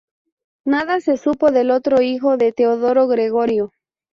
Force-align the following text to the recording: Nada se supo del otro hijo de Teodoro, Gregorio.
Nada 0.65 0.99
se 0.99 1.15
supo 1.15 1.51
del 1.51 1.69
otro 1.69 2.01
hijo 2.01 2.35
de 2.35 2.51
Teodoro, 2.53 3.07
Gregorio. 3.07 3.71